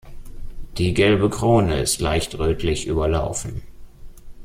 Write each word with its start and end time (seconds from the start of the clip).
Die 0.79 0.95
gelbe 0.95 1.29
Krone 1.29 1.79
ist 1.79 1.99
leicht 1.99 2.39
rötlich 2.39 2.87
überlaufen. 2.87 3.61